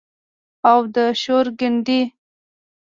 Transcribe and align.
او 0.69 0.79
د 0.95 0.97
شور 1.21 1.45
ګنډي 1.59 2.01